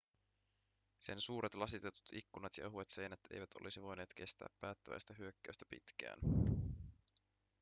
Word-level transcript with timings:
sen 0.99 1.21
suuret 1.21 1.53
lasitetut 1.53 2.09
ikkunat 2.13 2.57
ja 2.57 2.67
ohuet 2.67 2.89
seinät 2.89 3.19
eivät 3.31 3.49
olisi 3.61 3.81
voineet 3.81 4.13
kestää 4.15 4.49
päättäväistä 4.59 5.13
hyökkäystä 5.13 5.65
pitkään 5.69 6.19